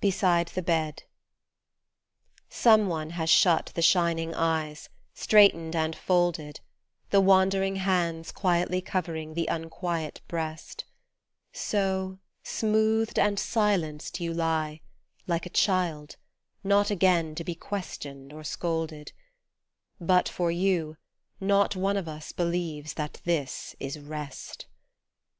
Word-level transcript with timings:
BESIDE 0.00 0.46
THE 0.54 0.62
BED 0.62 1.02
SOMEONE 2.48 3.10
has 3.14 3.28
shut 3.28 3.72
the 3.74 3.82
shining 3.82 4.32
eyes, 4.32 4.88
straightened 5.12 5.74
and 5.74 5.96
folded 5.96 6.60
The 7.10 7.20
wandering 7.20 7.74
hands 7.82 8.30
quietly 8.30 8.80
covering 8.80 9.34
the 9.34 9.48
unquiet 9.48 10.20
breast: 10.28 10.84
So, 11.52 12.20
smoothed 12.44 13.18
and 13.18 13.40
silenced 13.40 14.20
you 14.20 14.32
lie, 14.32 14.82
like 15.26 15.46
a 15.46 15.50
child, 15.50 16.14
not 16.62 16.88
again 16.88 17.34
to 17.34 17.42
be 17.42 17.56
questioned 17.56 18.32
or 18.32 18.44
scolded; 18.44 19.10
But, 20.00 20.28
for 20.28 20.52
you, 20.52 20.96
not 21.40 21.74
one 21.74 21.96
of 21.96 22.06
us 22.06 22.30
believes 22.30 22.94
that 22.94 23.20
this 23.24 23.74
is 23.80 23.98
rest. 23.98 24.66